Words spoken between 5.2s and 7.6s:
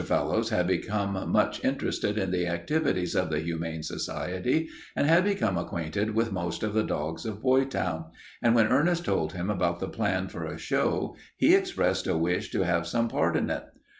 become acquainted with most of the dogs of